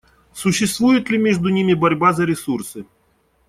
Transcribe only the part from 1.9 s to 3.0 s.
за ресурсы?